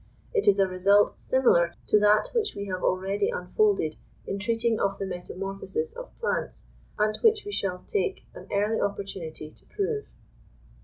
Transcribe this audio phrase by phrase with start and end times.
[0.33, 4.97] It is a result similar to that which we have already unfolded in treating of
[4.97, 6.65] the metamorphosis of plants,
[6.97, 10.07] and which we shall take an early opportunity to prove.